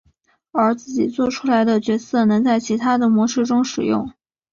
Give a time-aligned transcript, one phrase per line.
[0.51, 4.11] 而自己作出来的角色能在其他的模式中使用。